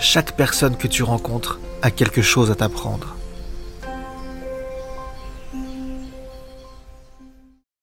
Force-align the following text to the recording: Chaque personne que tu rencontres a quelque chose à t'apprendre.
Chaque 0.00 0.32
personne 0.34 0.76
que 0.76 0.88
tu 0.88 1.02
rencontres 1.02 1.60
a 1.82 1.90
quelque 1.90 2.22
chose 2.22 2.50
à 2.50 2.54
t'apprendre. 2.54 3.19